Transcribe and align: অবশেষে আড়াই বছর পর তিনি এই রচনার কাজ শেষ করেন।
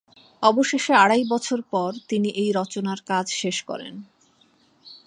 অবশেষে 0.43 0.93
আড়াই 0.95 1.23
বছর 1.29 1.59
পর 1.71 1.91
তিনি 2.09 2.29
এই 2.35 2.49
রচনার 2.51 2.99
কাজ 3.07 3.25
শেষ 3.31 3.57
করেন। 3.63 3.93